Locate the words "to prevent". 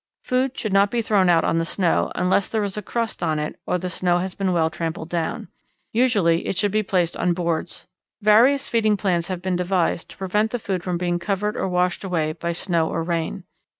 10.09-10.49